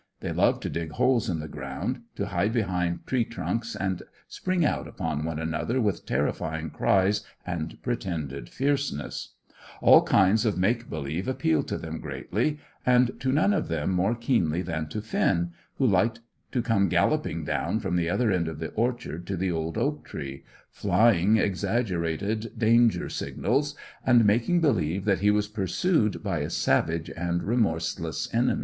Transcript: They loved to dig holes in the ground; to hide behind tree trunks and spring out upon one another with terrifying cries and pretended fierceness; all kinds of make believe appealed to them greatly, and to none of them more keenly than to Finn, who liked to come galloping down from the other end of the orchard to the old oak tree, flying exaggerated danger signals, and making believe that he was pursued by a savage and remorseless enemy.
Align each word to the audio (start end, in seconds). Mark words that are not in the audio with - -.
They 0.21 0.31
loved 0.31 0.63
to 0.63 0.69
dig 0.71 0.93
holes 0.93 1.29
in 1.29 1.37
the 1.37 1.47
ground; 1.47 2.01
to 2.15 2.25
hide 2.25 2.53
behind 2.53 3.05
tree 3.05 3.23
trunks 3.23 3.75
and 3.75 4.01
spring 4.27 4.65
out 4.65 4.87
upon 4.87 5.23
one 5.25 5.37
another 5.37 5.79
with 5.79 6.07
terrifying 6.07 6.71
cries 6.71 7.23
and 7.45 7.77
pretended 7.83 8.49
fierceness; 8.49 9.35
all 9.79 10.01
kinds 10.01 10.43
of 10.43 10.57
make 10.57 10.89
believe 10.89 11.27
appealed 11.27 11.67
to 11.67 11.77
them 11.77 11.99
greatly, 11.99 12.57
and 12.83 13.11
to 13.19 13.31
none 13.31 13.53
of 13.53 13.67
them 13.67 13.91
more 13.91 14.15
keenly 14.15 14.63
than 14.63 14.87
to 14.87 15.03
Finn, 15.03 15.51
who 15.77 15.85
liked 15.85 16.19
to 16.51 16.63
come 16.63 16.89
galloping 16.89 17.45
down 17.45 17.79
from 17.79 17.95
the 17.95 18.09
other 18.09 18.31
end 18.31 18.47
of 18.47 18.57
the 18.57 18.69
orchard 18.71 19.27
to 19.27 19.37
the 19.37 19.51
old 19.51 19.77
oak 19.77 20.03
tree, 20.03 20.43
flying 20.71 21.37
exaggerated 21.37 22.51
danger 22.57 23.07
signals, 23.07 23.75
and 24.03 24.25
making 24.25 24.61
believe 24.61 25.05
that 25.05 25.19
he 25.19 25.29
was 25.29 25.47
pursued 25.47 26.23
by 26.23 26.39
a 26.39 26.49
savage 26.49 27.11
and 27.15 27.43
remorseless 27.43 28.27
enemy. 28.33 28.59